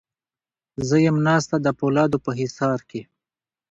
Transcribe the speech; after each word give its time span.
زه 0.87 0.95
یم 1.05 1.17
ناسته 1.27 1.55
د 1.61 1.67
پولادو 1.79 2.17
په 2.25 2.31
حصار 2.39 2.79
کې 2.89 3.01